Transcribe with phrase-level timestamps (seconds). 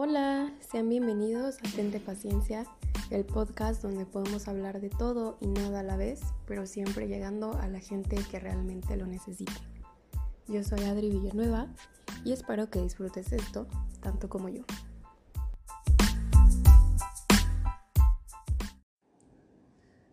[0.00, 2.64] Hola, sean bienvenidos a Tente Paciencia,
[3.10, 7.54] el podcast donde podemos hablar de todo y nada a la vez, pero siempre llegando
[7.54, 9.60] a la gente que realmente lo necesita.
[10.46, 11.66] Yo soy Adri Villanueva
[12.24, 13.66] y espero que disfrutes esto
[14.00, 14.62] tanto como yo.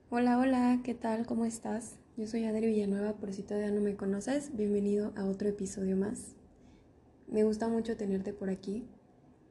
[0.10, 1.28] Hola, hola, ¿qué tal?
[1.28, 2.00] ¿Cómo estás?
[2.18, 6.34] Yo soy Adri Villanueva, por si todavía no me conoces, bienvenido a otro episodio más.
[7.28, 8.88] Me gusta mucho tenerte por aquí.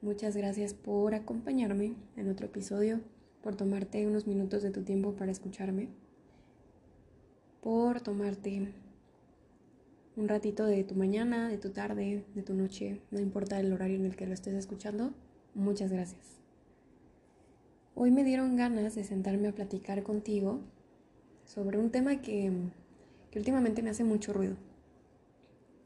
[0.04, 3.00] Muchas gracias por acompañarme en otro episodio,
[3.42, 5.88] por tomarte unos minutos de tu tiempo para escucharme,
[7.62, 8.68] por tomarte
[10.14, 13.96] un ratito de tu mañana, de tu tarde, de tu noche, no importa el horario
[13.96, 15.14] en el que lo estés escuchando.
[15.54, 16.20] Muchas gracias.
[17.94, 20.60] Hoy me dieron ganas de sentarme a platicar contigo
[21.46, 22.52] sobre un tema que,
[23.30, 24.56] que últimamente me hace mucho ruido.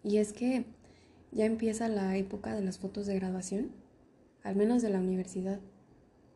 [0.03, 0.65] Y es que
[1.31, 3.71] ya empieza la época de las fotos de graduación,
[4.48, 5.61] al menos de la universidad.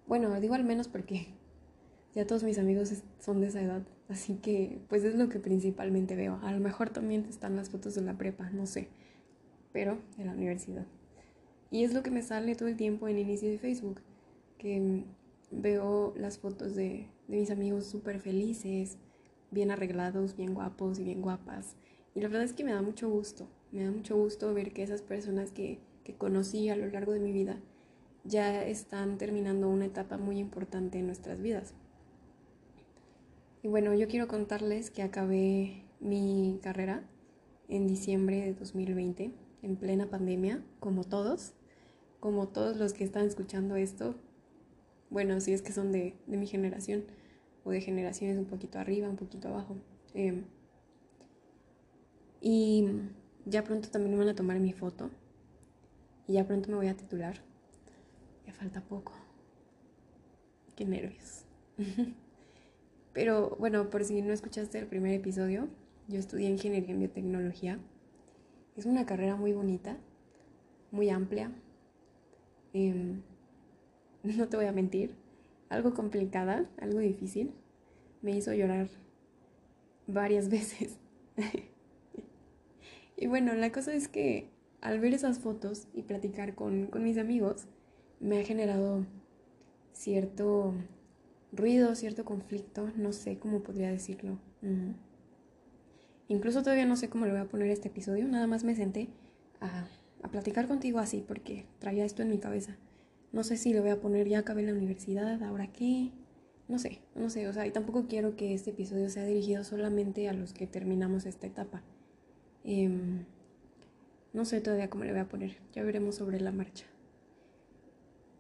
[0.07, 1.29] Bueno, digo al menos porque
[2.15, 6.15] ya todos mis amigos son de esa edad, así que pues es lo que principalmente
[6.15, 6.39] veo.
[6.43, 8.89] A lo mejor también están las fotos de la prepa, no sé,
[9.73, 10.87] pero de la universidad.
[11.71, 14.03] Y es lo que me sale todo el tiempo en inicio de Facebook,
[14.59, 15.05] que
[15.51, 18.99] veo las fotos de, de mis amigos súper felices,
[19.51, 21.77] bien arreglados, bien guapos y bien guapas.
[22.15, 24.83] Y la verdad es que me da mucho gusto, me da mucho gusto ver que
[24.83, 27.59] esas personas que, que conocí a lo largo de mi vida
[28.25, 31.75] ya están terminando una etapa muy importante en nuestras vidas.
[33.63, 37.05] Y bueno, yo quiero contarles que acabé mi carrera
[37.69, 41.53] en diciembre de 2020, en plena pandemia, como todos,
[42.21, 44.15] como todos los que están escuchando esto.
[45.11, 47.05] Bueno, si es que son de, de mi generación
[47.65, 49.77] o de generaciones un poquito arriba, un poquito abajo.
[50.15, 50.43] Eh,
[52.41, 52.89] y
[53.47, 55.11] ya pronto también me van a tomar mi foto.
[56.27, 57.52] Y ya pronto me voy a titular.
[58.47, 59.13] Ya falta poco.
[60.77, 61.45] Qué nervios.
[63.13, 65.69] Pero bueno, por si no escuchaste el primer episodio,
[66.09, 67.79] yo estudié ingeniería en biotecnología.
[68.77, 69.99] Es una carrera muy bonita,
[70.91, 71.53] muy amplia.
[72.73, 73.21] Eh,
[74.23, 75.15] no te voy a mentir,
[75.69, 77.53] algo complicada, algo difícil.
[78.23, 78.89] Me hizo llorar
[80.07, 80.99] varias veces.
[83.17, 84.51] y bueno, la cosa es que
[84.81, 87.67] al ver esas fotos y platicar con, con mis amigos,
[88.23, 89.05] me ha generado
[89.93, 90.75] cierto
[91.53, 94.39] ruido, cierto conflicto, no sé cómo podría decirlo.
[96.29, 99.09] Incluso todavía no sé cómo le voy a poner este episodio, nada más me senté
[99.61, 99.87] a,
[100.23, 102.77] a platicar contigo así porque traía esto en mi cabeza.
[103.33, 106.13] No sé si le voy a poner ya acabé la universidad, ahora qué.
[106.69, 110.29] No sé, no sé, o sea, y tampoco quiero que este episodio sea dirigido solamente
[110.29, 111.83] a los que terminamos esta etapa.
[112.65, 112.89] Eh,
[114.33, 116.87] no sé todavía cómo le voy a poner, ya veremos sobre la marcha.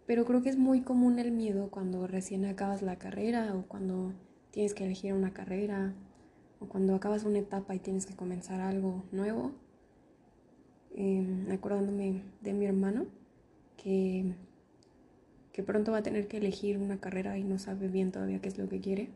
[0.06, 4.12] Pero creo que es muy común el miedo cuando recién acabas la carrera o cuando
[4.50, 5.94] tienes que elegir una carrera
[6.60, 9.52] o cuando acabas una etapa y tienes que comenzar algo nuevo.
[10.94, 13.06] Eh, acordándome de mi hermano
[13.78, 14.34] que
[15.52, 18.48] que pronto va a tener que elegir una carrera y no sabe bien todavía qué
[18.48, 19.10] es lo que quiere.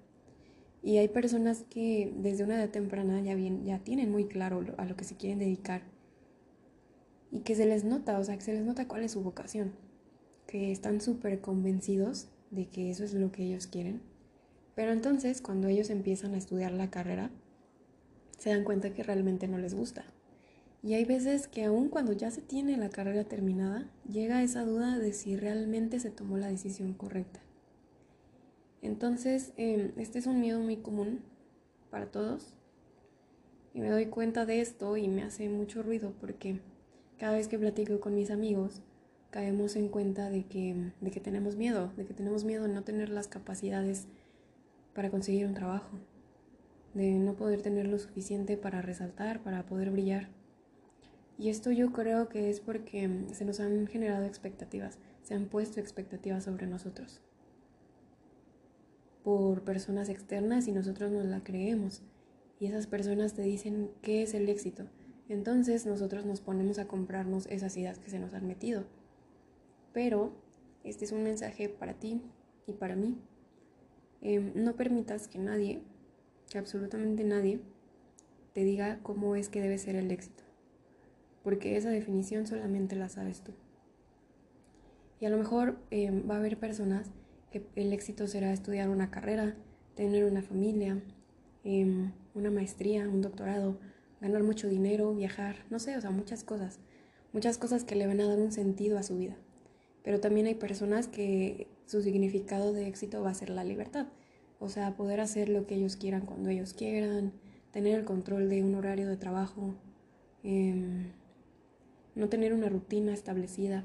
[0.83, 4.85] Y hay personas que desde una edad temprana ya, bien, ya tienen muy claro a
[4.85, 5.83] lo que se quieren dedicar
[7.33, 9.73] y que se les nota, o sea, que se les nota cuál es su vocación,
[10.47, 14.01] que están súper convencidos de que eso es lo que ellos quieren.
[14.75, 17.31] Pero entonces, cuando ellos empiezan a estudiar la carrera,
[18.39, 20.05] se dan cuenta que realmente no les gusta
[20.87, 25.01] y hay veces que aun cuando ya se tiene la carrera terminada, llega esa duda
[25.01, 27.41] de si realmente se tomó la decisión correcta.
[28.83, 31.23] Entonces, em, este es un miedo muy común
[31.91, 32.55] para todos.
[33.75, 36.61] Y me doy cuenta de esto y me hace mucho ruido porque
[37.19, 38.81] cada vez que platico con mis amigos,
[39.37, 42.85] caemos en cuenta de que, de que tenemos miedo, de que tenemos miedo de no
[42.85, 44.07] tener las capacidades
[44.95, 45.91] para conseguir un trabajo,
[46.95, 50.31] de no poder tener lo suficiente para resaltar, para poder brillar.
[51.39, 55.81] Y esto yo creo que es porque se nos han generado expectativas, se han puesto
[55.81, 57.21] expectativas sobre nosotros
[59.23, 62.01] por personas externas y nosotros nos la creemos.
[62.59, 64.85] Y esas personas te dicen qué es el éxito.
[65.29, 68.87] Entonces nosotros nos ponemos a comprarnos esas ideas que se nos han metido.
[69.97, 70.31] Pero
[70.85, 72.21] este es un mensaje para ti
[72.67, 73.17] y para mí.
[74.21, 75.81] Em, no permitas que nadie,
[76.51, 77.61] que absolutamente nadie,
[78.53, 80.47] te diga cómo es que debe ser el éxito
[81.47, 83.53] porque esa definición solamente la sabes tú.
[85.21, 87.13] Y a lo mejor eh, va a haber personas
[87.53, 89.55] que el éxito será estudiar una carrera,
[89.95, 91.01] tener una familia,
[91.63, 93.79] em, una maestría, un doctorado,
[94.21, 96.81] ganar mucho dinero, viajar, no sé, o sea, muchas cosas,
[97.33, 99.37] muchas cosas que le van a dar un sentido a su vida.
[100.07, 104.07] Pero también hay personas que su significado de éxito va a ser la libertad.
[104.61, 107.33] O sea, poder hacer lo que ellos quieran cuando ellos quieran,
[107.73, 109.75] tener el control de un horario de trabajo,
[110.45, 111.11] em,
[112.15, 113.85] no tener una rutina establecida.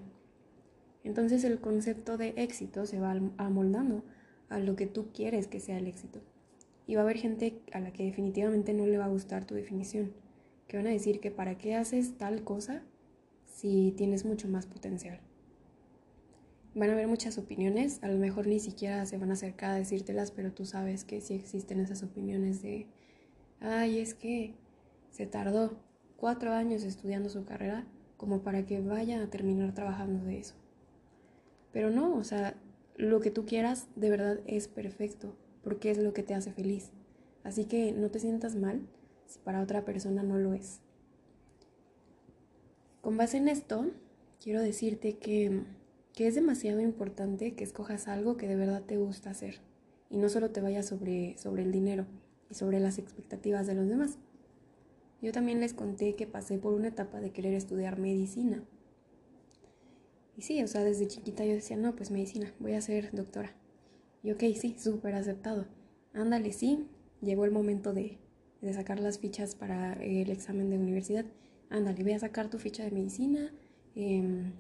[1.04, 4.04] Entonces el concepto de éxito se va amoldando
[4.50, 6.22] a lo que tú quieres que sea el éxito.
[6.86, 9.56] Y va a haber gente a la que definitivamente no le va a gustar tu
[9.56, 10.14] definición,
[10.68, 12.84] que van a decir que para qué haces tal cosa
[13.48, 15.20] si tienes mucho más potencial.
[16.74, 19.76] Van a haber muchas opiniones, a lo mejor ni siquiera se van a acercar a
[19.76, 22.88] decírtelas, pero tú sabes que sí existen esas opiniones de,
[23.60, 24.56] ay, es que
[25.10, 25.78] se tardó
[26.16, 27.86] cuatro años estudiando su carrera
[28.16, 30.56] como para que vaya a terminar trabajando de eso.
[31.74, 32.56] Pero no, o sea,
[32.96, 36.92] lo que tú quieras de verdad es perfecto, porque es lo que te hace feliz.
[37.44, 38.88] Así que no te sientas mal
[39.26, 40.80] si para otra persona no lo es.
[43.02, 43.92] Con base en esto,
[44.40, 45.64] quiero decirte que
[46.14, 49.62] que es demasiado importante que escojas algo que de verdad te gusta hacer
[50.10, 52.06] y no solo te vayas sobre, sobre el dinero
[52.50, 54.18] y sobre las expectativas de los demás.
[55.22, 58.64] Yo también les conté que pasé por una etapa de querer estudiar medicina.
[60.36, 63.56] Y sí, o sea, desde chiquita yo decía, no, pues medicina, voy a ser doctora.
[64.24, 65.68] Y ok, sí, súper aceptado.
[66.14, 66.88] Ándale, sí,
[67.22, 68.18] llegó el momento de,
[68.62, 71.26] de sacar las fichas para el examen de universidad.
[71.70, 73.54] Ándale, voy a sacar tu ficha de medicina.
[73.96, 74.52] Eh,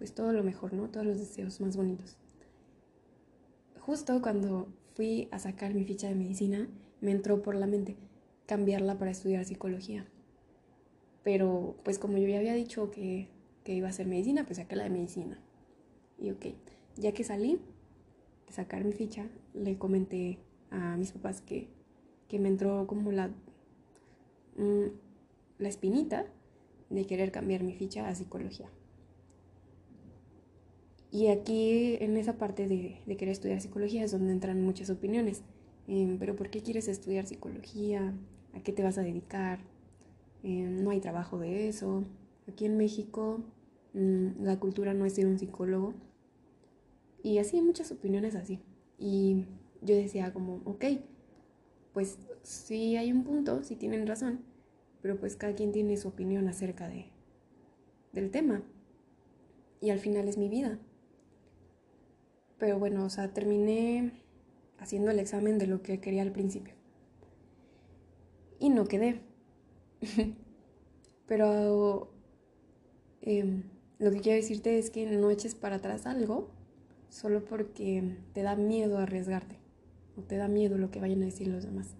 [0.00, 0.88] pues todo lo mejor, ¿no?
[0.88, 2.16] Todos los deseos más bonitos.
[3.80, 6.66] Justo cuando fui a sacar mi ficha de medicina,
[7.02, 7.96] me entró por la mente
[8.46, 10.06] cambiarla para estudiar psicología.
[11.22, 13.28] Pero pues como yo ya había dicho que,
[13.62, 15.38] que iba a hacer medicina, pues saqué la de medicina.
[16.18, 16.46] Y ok,
[16.96, 17.60] ya que salí
[18.46, 20.38] de sacar mi ficha, le comenté
[20.70, 21.68] a mis papás que,
[22.26, 23.28] que me entró como la,
[24.56, 24.86] mm,
[25.58, 26.24] la espinita
[26.88, 28.70] de querer cambiar mi ficha a psicología.
[31.12, 35.42] Y aquí en esa parte de, querer estudiar psicología es donde entran muchas opiniones.
[35.88, 38.14] Em, pero ¿por qué quieres estudiar psicología?
[38.54, 39.58] ¿A qué te vas a dedicar?
[40.42, 42.04] Em, no hay trabajo de eso.
[42.48, 43.40] Aquí en México
[43.94, 45.94] mm, la cultura no es ser un psicólogo.
[47.22, 48.60] Y así hay muchas opiniones así.
[48.98, 49.46] Y
[49.82, 50.84] yo decía como, ok,
[51.92, 54.40] pues sí hay un punto, sí tienen razón,
[55.02, 57.06] pero pues cada quien tiene su opinión acerca de,
[58.12, 58.62] del tema.
[59.80, 60.78] Y al final es mi vida.
[62.60, 64.12] Pero bueno, o sea, terminé
[64.78, 66.74] haciendo el examen de lo que quería al principio.
[68.58, 69.22] Y no quedé.
[71.26, 72.12] Pero
[73.22, 73.62] em,
[73.98, 76.50] lo que quiero decirte es que no eches para atrás algo
[77.08, 79.56] solo porque te da miedo arriesgarte
[80.16, 81.96] o te da miedo lo que vayan a decir los demás.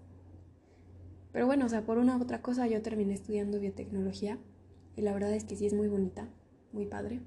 [1.32, 4.38] Pero bueno, o sea, por una u otra cosa yo terminé estudiando biotecnología
[4.94, 6.28] y la verdad es que sí es muy bonita,
[6.72, 7.20] muy padre.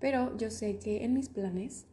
[0.00, 1.86] Pero yo sé que en mis planes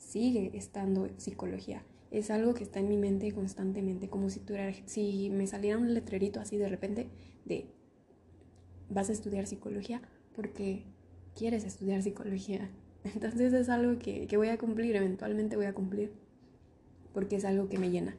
[0.00, 1.84] sigue estando psicología.
[2.10, 5.94] Es algo que está en mi mente constantemente, como si, tuviera, si me saliera un
[5.94, 7.08] letrerito así de repente
[7.44, 7.66] de
[8.88, 10.02] vas a estudiar psicología
[10.34, 10.84] porque
[11.36, 12.68] quieres estudiar psicología.
[13.04, 16.12] Entonces es algo que, que voy a cumplir, eventualmente voy a cumplir,
[17.12, 18.16] porque es algo que me llena.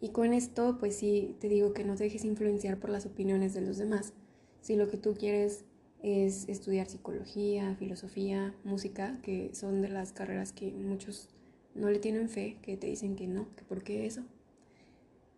[0.00, 3.52] Y con esto, pues sí, te digo que no te dejes influenciar por las opiniones
[3.52, 4.14] de los demás.
[4.60, 5.64] Si lo que tú quieres
[6.02, 11.28] es estudiar psicología, filosofía, música, que son de las carreras que muchos
[11.74, 14.22] no le tienen fe, que te dicen que no, que por qué eso.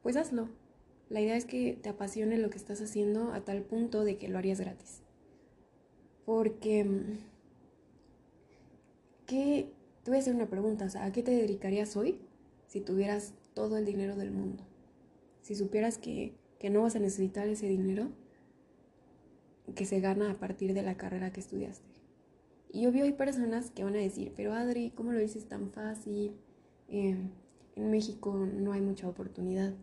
[0.02, 0.48] Pues hazlo.
[1.08, 4.28] La idea es que te apasione lo que estás haciendo a tal punto de que
[4.28, 5.02] lo harías gratis.
[6.24, 7.18] Porque, mm,
[9.26, 9.72] ¿qué?
[10.04, 12.18] Te voy a hacer una pregunta, ¿a qué te dedicarías hoy
[12.66, 14.64] si tuvieras todo el dinero del mundo?
[15.42, 18.10] Si supieras que, que no vas a necesitar ese dinero
[19.74, 21.88] que se gana a partir de la carrera que estudiaste.
[22.72, 26.36] Y obvio hay personas que van a decir, pero Adri, ¿cómo lo dices tan fácil?
[26.88, 27.30] Em,
[27.76, 29.74] en México no hay mucha oportunidad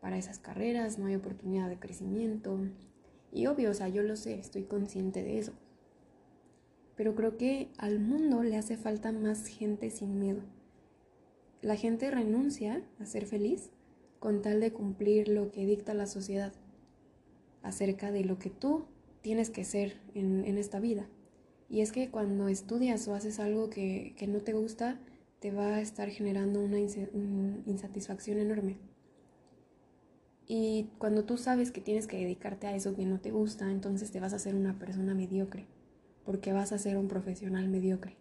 [0.00, 2.58] para esas carreras, no hay oportunidad de crecimiento.
[3.32, 5.52] Y obvio, o sea, yo lo sé, estoy consciente de eso.
[6.96, 10.40] Pero creo que al mundo le hace falta más gente sin miedo.
[11.60, 13.70] La gente renuncia a ser feliz
[14.18, 16.52] con tal de cumplir lo que dicta la sociedad
[17.62, 18.86] acerca de lo que tú
[19.26, 21.08] tienes que ser en, esta vida.
[21.68, 25.00] Y es que cuando estudias o haces algo que, no te gusta,
[25.40, 28.78] te va a estar generando una insatisfacción enorme.
[30.46, 34.12] Y cuando tú sabes que tienes que dedicarte a eso que no te gusta, entonces
[34.12, 35.66] te vas a ser una persona mediocre,
[36.24, 38.16] porque vas a ser un profesional mediocre.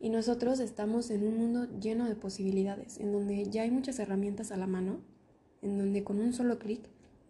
[0.00, 4.50] Y nosotros estamos en un mundo lleno de posibilidades, en donde ya hay muchas herramientas
[4.50, 4.98] a la mano,
[5.62, 6.80] en donde con un solo clic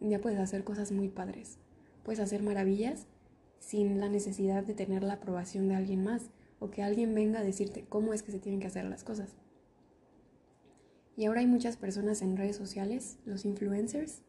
[0.00, 1.58] ya puedes hacer cosas muy padres
[2.04, 3.06] puedes hacer maravillas
[3.58, 6.30] sin la necesidad de tener la aprobación de alguien más
[6.60, 9.34] o que alguien venga a decirte cómo es que se tienen que hacer las cosas.
[11.16, 14.22] Y ahora hay muchas personas en redes sociales, los influencers,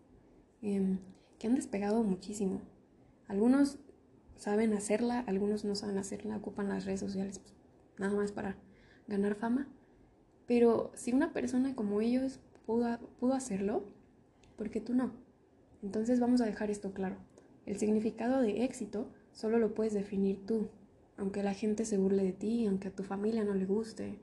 [0.62, 1.00] em,
[1.40, 2.62] que han despegado muchísimo.
[3.28, 3.80] Algunos
[4.38, 7.54] saben hacerla, algunos no saben hacerla, ocupan las redes sociales pues,
[7.98, 8.58] nada más para
[9.08, 9.68] ganar fama.
[10.46, 13.84] Pero si una persona como ellos pudo, pudo hacerlo,
[14.56, 15.12] ¿por qué tú no?
[15.82, 17.18] Entonces vamos a dejar esto claro.
[17.66, 20.70] El significado de éxito solo lo puedes definir tú,
[21.18, 24.20] aunque la gente se burle de ti, aunque a tu familia no le guste,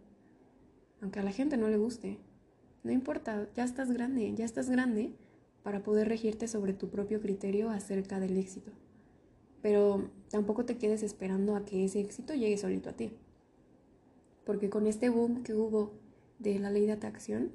[1.00, 2.18] aunque a la gente no le guste.
[2.84, 5.12] No importa, ya estás grande, ya estás grande
[5.62, 8.72] para poder regirte sobre tu propio criterio acerca del éxito.
[9.60, 13.12] Pero tampoco te quedes esperando a que ese éxito llegue solito a ti.
[14.44, 15.92] Porque con este boom que hubo
[16.40, 17.52] de la ley de atracción,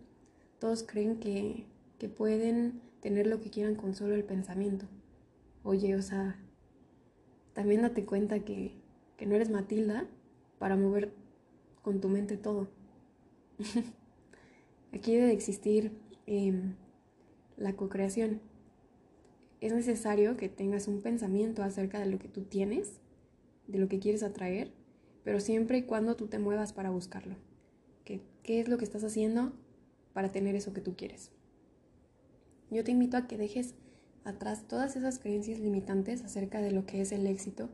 [0.60, 1.65] todos creen que,
[2.00, 4.86] que pueden tener lo que quieran con solo el pensamiento.
[5.69, 6.39] Oye, o sea,
[7.51, 8.71] también date cuenta que,
[9.17, 10.07] que no eres Matilda
[10.59, 11.12] para mover
[11.81, 12.69] con tu mente todo.
[14.93, 15.91] Aquí debe existir
[16.25, 16.75] em,
[17.57, 18.39] la co-creación.
[19.59, 23.01] Es necesario que tengas un pensamiento acerca de lo que tú tienes,
[23.67, 24.71] de lo que quieres atraer,
[25.25, 27.36] pero siempre y cuando tú te muevas para buscarlo.
[28.05, 29.51] ¿Qué, qué es lo que estás haciendo
[30.13, 31.33] para tener eso que tú quieres?
[32.71, 33.75] Yo te invito a que dejes
[34.27, 37.69] atrás todas esas creencias limitantes acerca de lo que es el éxito.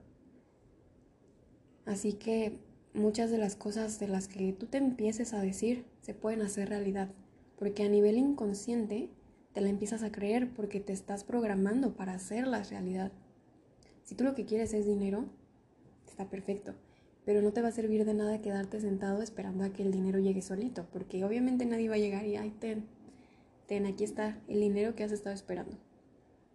[1.85, 2.59] Así que
[2.93, 6.69] muchas de las cosas de las que tú te empieces a decir se pueden hacer
[6.69, 7.09] realidad,
[7.57, 9.09] porque a nivel inconsciente
[9.53, 13.11] te la empiezas a creer porque te estás programando para hacerlas realidad.
[14.03, 15.25] Si tú lo que quieres es dinero,
[16.07, 16.75] está perfecto,
[17.25, 20.19] pero no te va a servir de nada quedarte sentado esperando a que el dinero
[20.19, 22.85] llegue solito, porque obviamente nadie va a llegar y, ay, ten,
[23.67, 25.77] ten, aquí está el dinero que has estado esperando.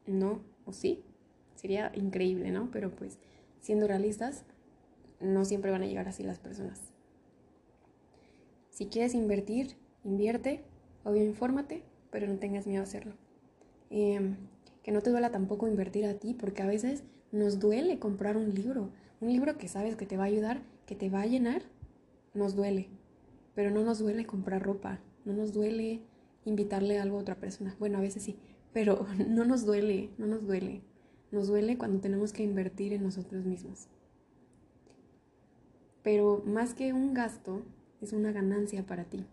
[0.09, 1.05] No, o sí,
[1.55, 2.71] sería increíble, ¿no?
[2.71, 3.19] Pero pues,
[3.61, 4.45] siendo realistas,
[5.21, 6.81] no siempre van a llegar así las personas.
[8.71, 10.65] Si quieres invertir, invierte,
[11.05, 13.15] obvio infórmate, pero no tengas miedo a hacerlo.
[13.91, 14.37] Em,
[14.83, 18.55] que no te duela tampoco invertir a ti, porque a veces nos duele comprar un
[18.55, 21.63] libro, un libro que sabes que te va a ayudar, que te va a llenar,
[22.33, 22.89] nos duele,
[23.55, 26.01] pero no nos duele comprar ropa, no nos duele
[26.45, 27.77] invitarle algo a otra persona.
[27.79, 28.39] Bueno, a veces sí,
[28.79, 30.83] pero no nos duele, no nos duele.
[31.33, 33.89] Nos duele cuando tenemos que invertir en nosotros mismos.
[36.05, 37.63] Pero más que un gasto,
[38.01, 39.27] es una ganancia para ti,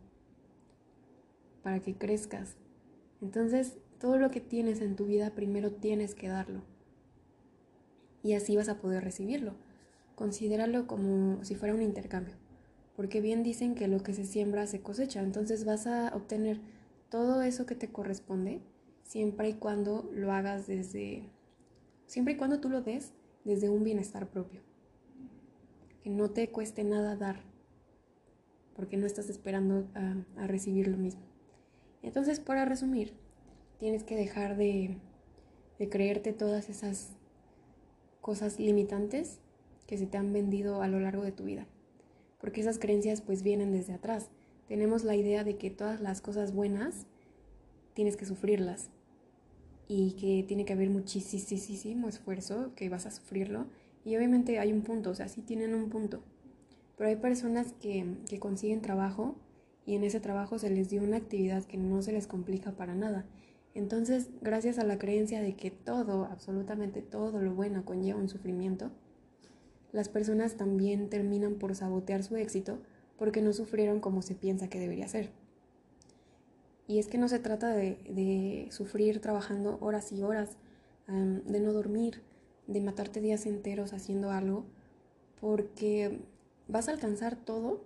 [1.62, 2.56] para que crezcas.
[3.22, 6.64] Entonces, todo lo que tienes en tu vida primero tienes que darlo.
[8.24, 9.54] Y así vas a poder recibirlo.
[10.16, 12.34] Considéralo como si fuera un intercambio.
[12.96, 15.22] Porque bien dicen que lo que se siembra se cosecha.
[15.22, 16.62] Entonces vas a obtener
[17.10, 18.64] todo eso que te corresponde
[19.06, 21.30] siempre y cuando lo hagas desde,
[22.06, 23.14] siempre y cuando tú lo des
[23.46, 24.66] desde un bienestar propio
[26.06, 27.38] que no te cueste nada dar,
[28.76, 31.24] porque no estás esperando a, recibir lo mismo.
[32.04, 33.14] Entonces, para resumir,
[33.80, 35.00] tienes que dejar de,
[35.90, 37.14] creerte todas esas
[38.22, 39.40] cosas limitantes
[39.88, 41.66] que se te han vendido a lo largo de tu vida,
[42.40, 44.30] porque esas creencias pues vienen desde atrás.
[44.68, 47.08] Tenemos la idea de que todas las cosas buenas
[47.96, 48.92] tienes que sufrirlas
[49.88, 53.68] y que tiene que haber muchísimo esfuerzo, que vas a sufrirlo
[54.04, 56.22] y obviamente hay un punto, o sea, sí tienen un punto.
[56.98, 59.36] Pero hay personas que, que consiguen trabajo
[59.86, 62.96] y en ese trabajo se les dio una actividad que no se les complica para
[62.96, 63.26] nada.
[63.74, 68.92] Entonces, gracias a la creencia de que todo, absolutamente todo lo bueno conlleva un sufrimiento,
[69.92, 72.80] las personas también terminan por sabotear su éxito
[73.18, 75.32] porque no sufrieron como se piensa que debería ser.
[76.88, 80.58] Y es que no se trata de, de sufrir trabajando horas y horas,
[81.08, 82.22] de no dormir,
[82.68, 84.66] de matarte días enteros haciendo algo,
[85.40, 86.20] porque
[86.68, 87.84] vas a alcanzar todo,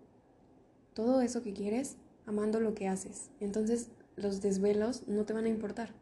[0.93, 3.29] todo eso que quieres, amando lo que haces.
[3.39, 5.93] Entonces los desvelos no te van a importar.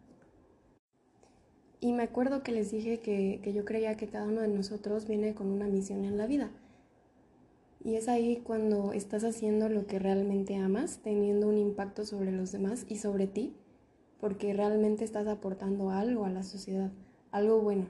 [1.80, 5.08] Y me acuerdo que les dije que, que yo creía que cada uno de nosotros
[5.08, 6.52] viene con una misión en la vida.
[7.84, 12.52] Y es ahí cuando estás haciendo lo que realmente amas, teniendo un impacto sobre los
[12.52, 13.54] demás y sobre ti,
[14.20, 16.92] porque realmente estás aportando algo a la sociedad,
[17.32, 17.88] algo bueno.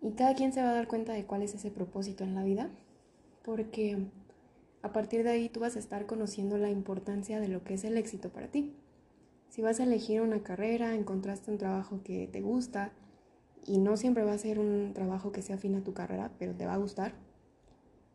[0.00, 2.44] Y cada quien se va a dar cuenta de cuál es ese propósito en la
[2.44, 2.70] vida,
[3.42, 3.98] porque
[4.82, 7.84] a partir de ahí tú vas a estar conociendo la importancia de lo que es
[7.84, 8.74] el éxito para ti.
[9.48, 12.92] Si vas a elegir una carrera, encontraste un trabajo que te gusta
[13.66, 16.54] y no siempre va a ser un trabajo que sea afín a tu carrera, pero
[16.54, 17.14] te va a gustar,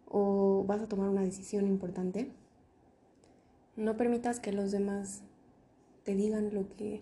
[0.10, 2.32] o vas a tomar una decisión importante,
[3.76, 5.24] no permitas que los demás
[6.04, 7.02] te digan lo que,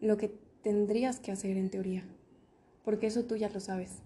[0.00, 0.28] lo que
[0.62, 2.06] tendrías que hacer en teoría
[2.86, 3.98] porque eso tú ya lo sabes.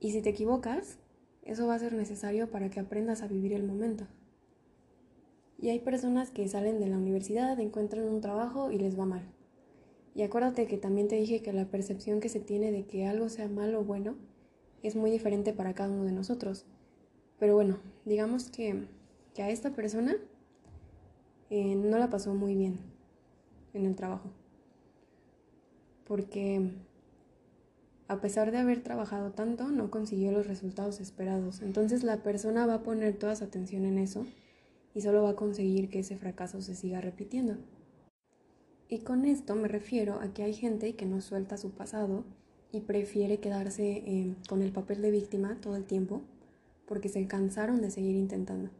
[0.00, 0.98] Y si te equivocas,
[1.44, 4.08] eso va a ser necesario para que aprendas a vivir el momento.
[5.60, 9.22] Y hay personas que salen de la universidad, encuentran un trabajo y les va mal.
[10.16, 13.28] Y acuérdate que también te dije que la percepción que se tiene de que algo
[13.28, 14.16] sea malo o bueno
[14.82, 16.66] es muy diferente para cada uno de nosotros.
[17.42, 18.84] Pero bueno, digamos que,
[19.36, 20.14] a esta persona
[21.50, 22.78] eh, no la pasó muy bien
[23.74, 24.30] en el trabajo.
[26.06, 26.70] Porque
[28.06, 31.62] a pesar de haber trabajado tanto, no consiguió los resultados esperados.
[31.62, 34.24] Entonces la persona va a poner toda su atención en eso
[34.94, 37.56] y solo va a conseguir que ese fracaso se siga repitiendo.
[38.88, 42.22] Y con esto me refiero a que hay gente que no suelta su pasado
[42.70, 46.22] y prefiere quedarse eh, con el papel de víctima todo el tiempo
[46.86, 48.70] porque se cansaron de seguir intentando.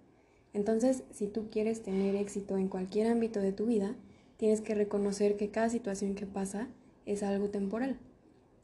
[0.52, 3.97] Entonces, si tú quieres tener éxito en cualquier ámbito de tu vida,
[4.37, 6.68] tienes que reconocer que cada situación que pasa
[7.06, 7.99] es algo temporal.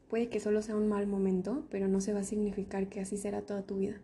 [0.08, 3.16] Puede que solo sea un mal momento, pero no se va a significar que así
[3.16, 4.00] será toda tu vida.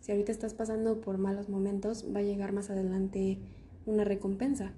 [0.00, 3.38] Si ahorita estás pasando por malos momentos, va a llegar más adelante
[3.86, 4.72] una recompensa,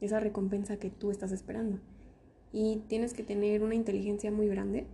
[0.00, 1.78] esa recompensa que tú estás esperando.
[2.52, 4.86] Y tienes que tener una inteligencia muy grande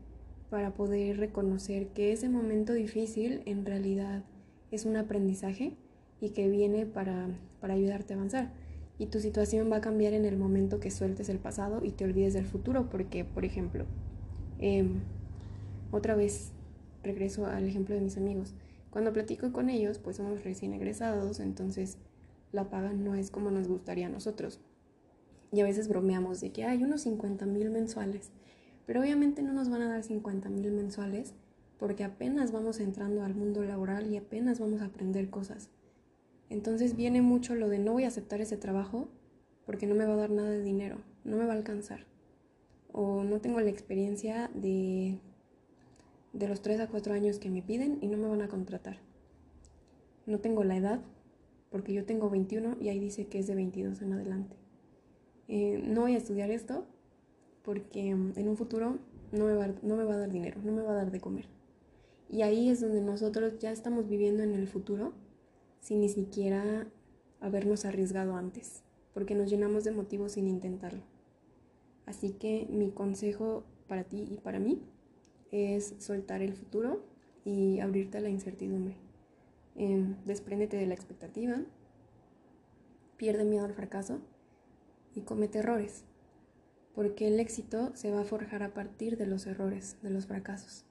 [0.50, 4.24] para poder reconocer que ese momento difícil en realidad
[4.70, 5.74] es un aprendizaje
[6.20, 7.28] y que viene para,
[7.62, 8.52] ayudarte a avanzar.
[8.98, 12.04] Y tu situación va a cambiar en el momento que sueltes el pasado y te
[12.04, 13.84] olvides del futuro, porque, por ejemplo,
[14.58, 15.00] em,
[15.92, 16.52] otra vez
[17.02, 18.54] regreso al ejemplo de mis amigos.
[18.90, 21.98] Cuando platico con ellos, pues somos recién egresados, entonces
[22.52, 24.60] la paga no es como nos gustaría a nosotros.
[25.52, 28.30] Y a veces bromeamos de que hay unos 50 mil mensuales,
[28.86, 31.34] pero obviamente no nos van a dar 50 mil mensuales
[31.78, 35.70] porque apenas vamos entrando al mundo laboral y apenas vamos a aprender cosas.
[36.50, 39.08] Entonces viene mucho lo de no voy a aceptar ese trabajo
[39.66, 42.06] porque no me va a dar nada de dinero, no me va a alcanzar.
[42.92, 45.18] O no tengo la experiencia de
[46.32, 48.98] de los 3 a 4 años que me piden y no me van a contratar.
[50.26, 51.00] No tengo la edad,
[51.70, 54.56] porque yo tengo 21 y ahí dice que es de 22 en adelante.
[55.48, 56.86] Eh, no voy a estudiar esto
[57.62, 58.98] porque mm, en un futuro
[59.32, 61.20] no me, va, no me va a dar dinero, no me va a dar de
[61.20, 61.46] comer.
[62.28, 65.12] Y ahí es donde nosotros ya estamos viviendo en el futuro
[65.80, 66.86] sin ni siquiera
[67.40, 68.82] habernos arriesgado antes,
[69.14, 71.02] porque nos llenamos de motivos sin intentarlo.
[72.04, 74.82] Así que mi consejo para ti y para mí
[75.50, 77.02] es soltar el futuro
[77.44, 78.96] y abrirte a la incertidumbre.
[79.76, 81.60] Eh, despréndete de la expectativa,
[83.16, 84.20] pierde miedo al fracaso
[85.14, 86.04] y comete errores,
[86.94, 90.87] porque el éxito se va a forjar a partir de los errores, de los fracasos.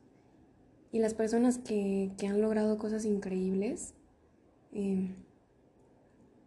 [0.97, 3.93] Y las personas que, han logrado cosas increíbles
[4.71, 5.13] em,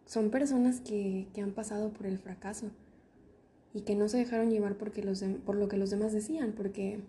[0.05, 2.69] son personas que, han pasado por el fracaso
[3.73, 6.99] y que no se dejaron llevar porque los por lo que los demás decían, porque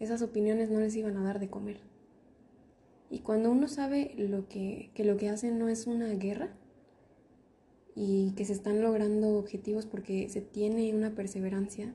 [0.00, 1.80] esas opiniones no les iban a dar de comer.
[3.08, 6.52] Y cuando uno sabe lo que, que lo que hacen no es una guerra
[7.94, 11.94] y que se están logrando objetivos porque se tiene una perseverancia,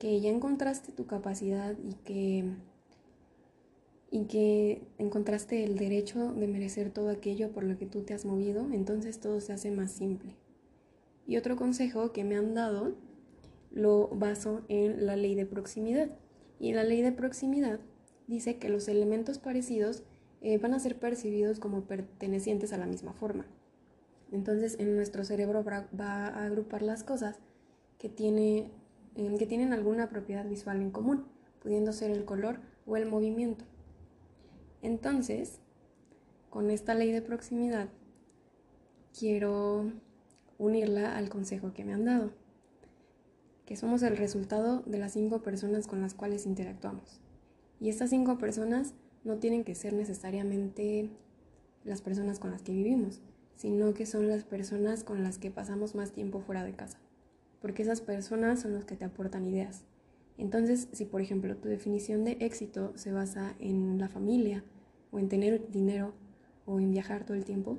[0.00, 2.56] que ya encontraste tu capacidad y que,
[4.12, 8.26] y que encontraste el derecho de merecer todo aquello por lo que tú te has
[8.26, 10.36] movido, entonces todo se hace más simple.
[11.26, 12.94] Y otro consejo que me han dado
[13.70, 16.10] lo baso en la ley de proximidad.
[16.60, 17.80] Y la ley de proximidad
[18.26, 20.02] dice que los elementos parecidos
[20.42, 23.46] eh, van a ser percibidos como pertenecientes a la misma forma.
[24.30, 27.40] Entonces en nuestro cerebro va a agrupar las cosas
[27.96, 28.70] que, tiene,
[29.38, 31.24] que tienen alguna propiedad visual en común,
[31.62, 33.64] pudiendo ser el color o el movimiento.
[34.82, 35.60] Entonces,
[36.50, 37.88] con esta ley de proximidad,
[39.18, 39.90] quiero
[40.58, 42.42] unirla al consejo que me han dado
[43.66, 47.20] que somos el resultado de las cinco personas con las cuales interactuamos.
[47.80, 51.10] Y estas cinco personas no tienen que ser necesariamente
[51.84, 53.22] las personas con las que vivimos,
[53.56, 56.98] sino que son las personas con las que pasamos más tiempo fuera de casa,
[57.60, 59.84] porque esas personas son las que te aportan ideas.
[60.38, 64.64] Entonces, si por ejemplo tu definición de éxito se basa en la familia,
[65.12, 66.14] o en tener dinero,
[66.66, 67.78] o en viajar todo el tiempo,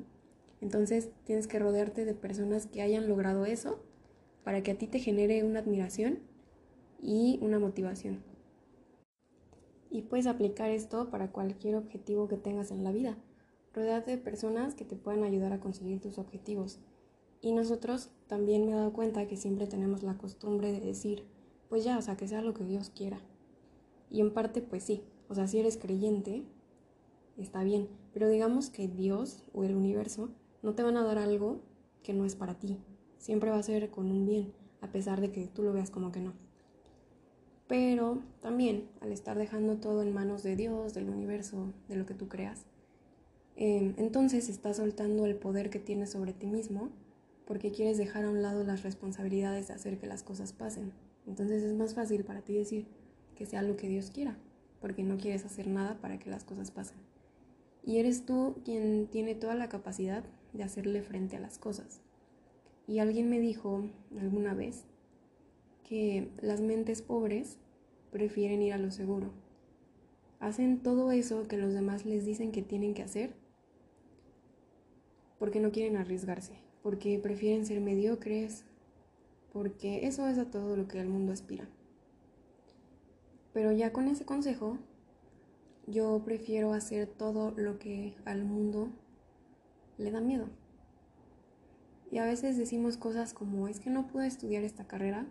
[0.62, 3.84] entonces tienes que rodearte de personas que hayan logrado eso
[4.46, 6.20] para que a ti te genere una admiración
[7.02, 8.24] y una motivación.
[9.90, 13.18] Y puedes aplicar esto para cualquier objetivo que tengas en la vida.
[13.74, 16.80] Rodeate de personas que te puedan ayudar a conseguir tus objetivos.
[17.42, 21.26] Y nosotros también me he dado cuenta que siempre tenemos la costumbre de decir,
[21.70, 23.20] pues ya, o sea, que sea lo que Dios quiera.
[24.10, 26.46] Y en parte, pues sí, o sea, si eres creyente,
[27.38, 30.30] está bien, pero digamos que Dios o el universo
[30.62, 31.62] no te van a dar algo
[32.04, 32.78] que no es para ti,
[33.18, 36.12] siempre va a ser con un bien, a pesar de que tú lo veas como
[36.12, 36.34] que no.
[37.68, 42.14] Pero también al estar dejando todo en manos de Dios, del universo, de lo que
[42.14, 42.66] tú creas,
[43.56, 46.90] em, entonces estás soltando el poder que tienes sobre ti mismo
[47.46, 50.94] porque quieres dejar a un lado las responsabilidades de hacer que las cosas pasen.
[51.26, 52.88] Entonces es más fácil para ti decir
[53.36, 54.38] que sea lo que Dios quiera,
[54.82, 56.98] porque no quieres hacer nada para que las cosas pasen.
[57.84, 62.02] Y eres tú quien tiene toda la capacidad de hacerle frente a las cosas.
[62.88, 63.84] Y alguien me dijo
[64.20, 64.86] alguna vez
[65.84, 67.58] que las mentes pobres
[68.12, 69.32] prefieren ir a lo seguro.
[70.40, 73.34] Hacen todo eso que los demás les dicen que tienen que hacer
[75.40, 78.64] porque no quieren arriesgarse, porque prefieren ser mediocres,
[79.52, 81.68] porque eso es a todo lo que el mundo aspira.
[83.52, 84.78] Pero ya con ese consejo,
[85.88, 88.90] yo prefiero hacer todo lo que al mundo
[89.98, 90.48] le da miedo.
[92.12, 95.26] Y a veces decimos cosas como, es que no pude estudiar esta carrera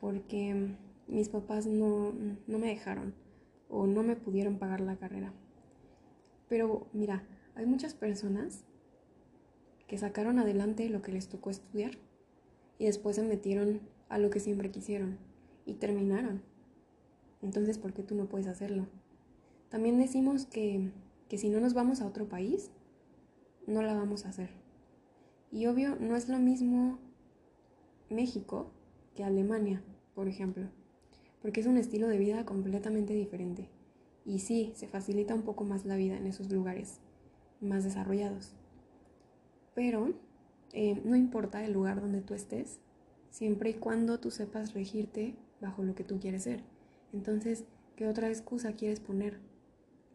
[0.00, 0.76] porque
[1.08, 2.12] mis papás no,
[2.46, 3.14] no me dejaron
[3.68, 5.32] o no me pudieron pagar la carrera.
[6.48, 8.64] Pero mira, hay muchas personas
[9.86, 11.92] que sacaron adelante lo que les tocó estudiar
[12.78, 15.18] y después se metieron a lo que siempre quisieron
[15.64, 16.42] y terminaron.
[17.42, 18.86] Entonces, ¿por qué tú no puedes hacerlo?
[19.76, 20.90] También decimos que,
[21.28, 22.70] que si no nos vamos a otro país,
[23.66, 24.48] no la vamos a hacer.
[25.52, 26.98] Y obvio, no es lo mismo
[28.08, 28.70] México
[29.14, 29.84] que Alemania,
[30.14, 30.70] por ejemplo,
[31.42, 33.68] porque es un estilo de vida completamente diferente.
[34.24, 37.00] Y sí, se facilita un poco más la vida en esos lugares
[37.60, 38.54] más desarrollados.
[39.74, 40.14] Pero
[40.72, 42.80] eh, no importa el lugar donde tú estés,
[43.28, 46.62] siempre y cuando tú sepas regirte bajo lo que tú quieres ser.
[47.12, 49.38] Entonces, ¿qué otra excusa quieres poner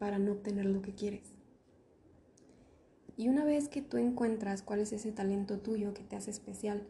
[0.02, 1.32] para no obtener lo que quieres?
[3.16, 6.82] Y una vez que tú encuentras cuál es ese talento tuyo que te hace especial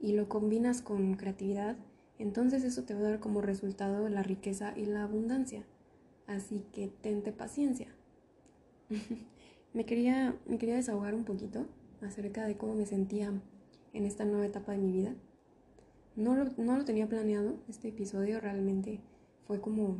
[0.00, 1.76] y lo combinas con creatividad,
[2.18, 5.62] entonces eso te va a dar como resultado la riqueza y la abundancia.
[6.26, 7.86] Así que tente paciencia.
[9.72, 11.68] me, quería, me quería desahogar un poquito
[12.02, 13.32] acerca de cómo me sentía
[13.92, 15.14] en esta nueva etapa de mi vida.
[16.16, 18.98] No lo, no lo tenía planeado, este episodio realmente
[19.46, 19.98] fue como,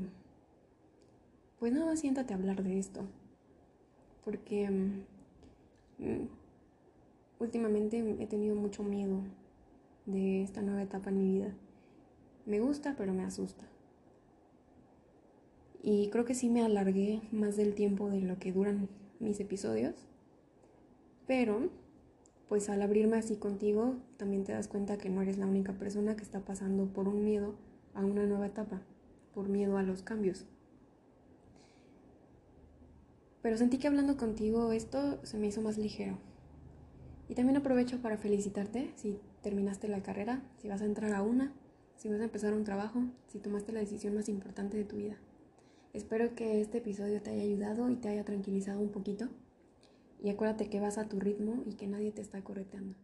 [1.59, 3.03] pues nada siéntate a hablar de esto,
[4.25, 4.69] porque
[5.99, 6.27] mm,
[7.39, 9.21] últimamente he tenido mucho miedo
[10.07, 11.55] de esta nueva etapa en mi vida.
[12.45, 13.65] Me gusta, pero me asusta.
[15.83, 18.89] Y creo que sí me alargué más del tiempo de lo que duran
[19.21, 19.95] mis episodios,
[21.27, 21.71] pero
[22.49, 26.17] pues al abrirme así contigo, también te das cuenta que no eres la única persona
[26.17, 27.55] que está pasando por un miedo
[27.95, 28.83] a una nueva etapa,
[29.35, 30.47] por miedo a los cambios.
[33.47, 36.19] Pero sentí que hablando contigo esto se me hizo más ligero.
[37.29, 41.53] Y también aprovecho para felicitarte si terminaste la carrera, si vas a entrar a una,
[41.95, 45.17] si vas a empezar un trabajo, si tomaste la decisión más importante de tu vida.
[45.93, 49.29] Espero que este episodio te haya ayudado y te haya tranquilizado un poquito.
[50.21, 52.97] Y acuérdate que vas a tu ritmo y que nadie te está correteando.